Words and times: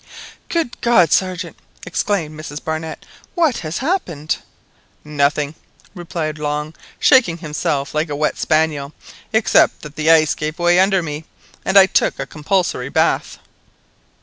"Good 0.49 0.81
God! 0.81 1.11
Sergeant!" 1.11 1.57
exclaimed 1.85 2.35
Mrs 2.35 2.63
Barnett; 2.63 3.05
"what 3.35 3.57
has 3.57 3.77
happened?" 3.77 4.37
"Nothing," 5.03 5.53
replied 5.93 6.39
Long, 6.39 6.73
shaking 6.97 7.37
himself 7.37 7.93
like 7.93 8.09
a 8.09 8.15
wet 8.15 8.35
spaniel, 8.35 8.93
"except 9.31 9.83
that 9.83 9.95
the 9.95 10.09
ice 10.09 10.33
gave 10.33 10.57
way 10.57 10.79
under 10.79 11.03
me, 11.03 11.25
and 11.63 11.77
I 11.77 11.85
took 11.85 12.17
a 12.17 12.25
compulsory 12.25 12.89
bath." 12.89 13.37